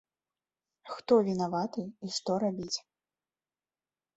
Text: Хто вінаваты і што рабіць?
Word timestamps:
Хто 0.93 1.13
вінаваты 1.27 1.81
і 2.07 2.09
што 2.17 2.31
рабіць? 2.45 2.77